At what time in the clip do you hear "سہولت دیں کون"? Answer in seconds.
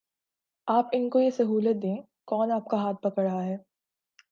1.29-2.51